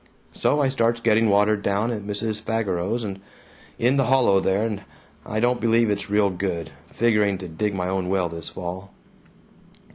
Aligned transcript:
So 0.31 0.59
I 0.63 0.69
starts 0.69 0.99
getting 0.99 1.29
water 1.29 1.55
down 1.55 1.91
at 1.91 2.01
Mrs. 2.01 2.41
Fageros's, 2.41 3.19
in 3.77 3.97
the 3.97 4.05
hollow 4.05 4.39
there, 4.39 4.65
and 4.65 4.81
I 5.27 5.39
don't 5.39 5.61
believe 5.61 5.91
it's 5.91 6.09
real 6.09 6.31
good. 6.31 6.71
Figuring 6.91 7.37
to 7.37 7.47
dig 7.47 7.75
my 7.75 7.87
own 7.87 8.09
well 8.09 8.27
this 8.27 8.49
fall." 8.49 8.89